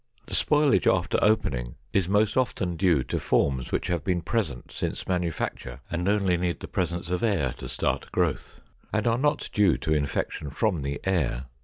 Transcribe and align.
The 0.25 0.33
spoilage 0.33 0.87
after 0.87 1.19
opening 1.21 1.75
is 1.93 2.09
most 2.09 2.35
often 2.35 2.75
due 2.75 3.03
to 3.03 3.19
forms 3.19 3.71
which 3.71 3.85
have 3.85 4.03
been 4.03 4.23
present 4.23 4.71
since 4.71 5.07
manufacture 5.07 5.79
and 5.91 6.09
only 6.09 6.37
need 6.37 6.59
the 6.59 6.67
presence 6.67 7.11
of 7.11 7.21
air 7.21 7.53
to 7.59 7.69
start 7.69 8.11
growth, 8.11 8.61
and 8.91 9.05
are 9.05 9.19
not 9.19 9.51
due 9.53 9.77
to 9.77 9.93
infection 9.93 10.49
from 10.49 10.81
the 10.81 10.99
air. 11.03 11.45